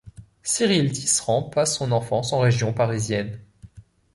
[0.41, 3.39] Cyril Tisserand passe son enfance en région parisienne.